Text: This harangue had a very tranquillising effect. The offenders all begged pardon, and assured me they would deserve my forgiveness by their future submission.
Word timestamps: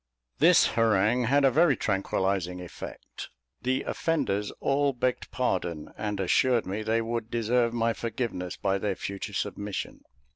This 0.39 0.65
harangue 0.69 1.25
had 1.25 1.45
a 1.45 1.51
very 1.51 1.77
tranquillising 1.77 2.59
effect. 2.59 3.29
The 3.61 3.83
offenders 3.83 4.49
all 4.59 4.93
begged 4.93 5.29
pardon, 5.29 5.93
and 5.95 6.19
assured 6.19 6.65
me 6.65 6.81
they 6.81 7.03
would 7.03 7.29
deserve 7.29 7.71
my 7.71 7.93
forgiveness 7.93 8.57
by 8.57 8.79
their 8.79 8.95
future 8.95 9.33
submission. 9.33 10.01